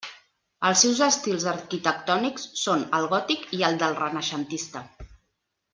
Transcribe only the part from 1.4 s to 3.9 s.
arquitectònics són el gòtic i el